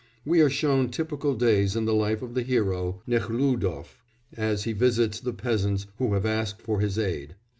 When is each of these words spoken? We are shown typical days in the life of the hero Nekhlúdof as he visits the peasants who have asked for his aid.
We 0.25 0.41
are 0.41 0.49
shown 0.49 0.89
typical 0.89 1.35
days 1.35 1.75
in 1.75 1.85
the 1.85 1.93
life 1.93 2.23
of 2.23 2.33
the 2.33 2.41
hero 2.41 3.03
Nekhlúdof 3.07 3.99
as 4.35 4.63
he 4.63 4.73
visits 4.73 5.19
the 5.19 5.31
peasants 5.31 5.85
who 5.99 6.15
have 6.15 6.25
asked 6.25 6.59
for 6.59 6.79
his 6.79 6.97
aid. 6.97 7.35